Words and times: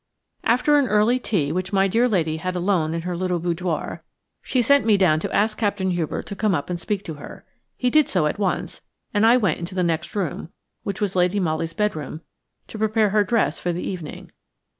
After 0.43 0.79
an 0.79 0.87
early 0.87 1.19
tea, 1.19 1.51
which 1.51 1.71
my 1.71 1.87
dear 1.87 2.07
lady 2.09 2.37
had 2.37 2.55
alone 2.55 2.95
in 2.95 3.03
her 3.03 3.15
little 3.15 3.37
boudoir, 3.37 4.03
she 4.41 4.63
sent 4.63 4.83
me 4.83 4.97
down 4.97 5.19
to 5.19 5.31
ask 5.31 5.59
Captain 5.59 5.91
Hubert 5.91 6.23
to 6.25 6.35
come 6.35 6.55
up 6.55 6.71
and 6.71 6.79
speak 6.79 7.03
to 7.05 7.13
her. 7.21 7.45
He 7.77 7.91
did 7.91 8.09
so 8.09 8.25
at 8.25 8.39
once, 8.39 8.81
and 9.13 9.27
I 9.27 9.37
went 9.37 9.59
into 9.59 9.75
the 9.75 9.83
next 9.83 10.15
room–which 10.15 11.01
was 11.01 11.15
Lady 11.15 11.39
Molly's 11.39 11.73
bedroom–to 11.73 12.79
prepare 12.79 13.09
her 13.11 13.23
dress 13.23 13.59
for 13.59 13.71
the 13.71 13.83
evening. 13.87 14.31